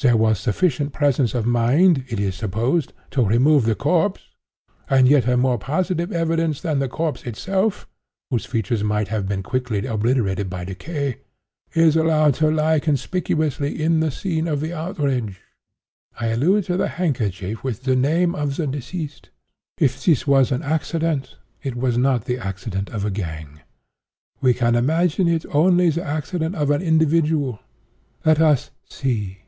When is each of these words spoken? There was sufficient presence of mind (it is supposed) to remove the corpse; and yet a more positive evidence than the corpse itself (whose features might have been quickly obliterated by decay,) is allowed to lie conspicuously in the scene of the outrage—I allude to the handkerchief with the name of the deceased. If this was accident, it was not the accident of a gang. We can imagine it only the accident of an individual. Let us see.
There 0.00 0.16
was 0.16 0.40
sufficient 0.40 0.92
presence 0.92 1.32
of 1.32 1.46
mind 1.46 2.04
(it 2.08 2.18
is 2.18 2.34
supposed) 2.34 2.92
to 3.12 3.24
remove 3.24 3.66
the 3.66 3.76
corpse; 3.76 4.20
and 4.90 5.06
yet 5.06 5.28
a 5.28 5.36
more 5.36 5.58
positive 5.58 6.10
evidence 6.10 6.60
than 6.60 6.80
the 6.80 6.88
corpse 6.88 7.22
itself 7.22 7.86
(whose 8.28 8.44
features 8.44 8.82
might 8.82 9.06
have 9.08 9.28
been 9.28 9.44
quickly 9.44 9.86
obliterated 9.86 10.50
by 10.50 10.64
decay,) 10.64 11.18
is 11.72 11.94
allowed 11.94 12.34
to 12.34 12.50
lie 12.50 12.80
conspicuously 12.80 13.80
in 13.80 14.00
the 14.00 14.10
scene 14.10 14.48
of 14.48 14.58
the 14.58 14.72
outrage—I 14.72 16.26
allude 16.32 16.64
to 16.64 16.76
the 16.76 16.88
handkerchief 16.88 17.62
with 17.62 17.84
the 17.84 17.94
name 17.94 18.34
of 18.34 18.56
the 18.56 18.66
deceased. 18.66 19.30
If 19.78 20.04
this 20.04 20.26
was 20.26 20.50
accident, 20.50 21.36
it 21.62 21.76
was 21.76 21.96
not 21.96 22.24
the 22.24 22.38
accident 22.38 22.90
of 22.90 23.04
a 23.04 23.10
gang. 23.12 23.60
We 24.40 24.52
can 24.52 24.74
imagine 24.74 25.28
it 25.28 25.46
only 25.52 25.90
the 25.90 26.02
accident 26.02 26.56
of 26.56 26.72
an 26.72 26.82
individual. 26.82 27.60
Let 28.24 28.40
us 28.40 28.70
see. 28.88 29.38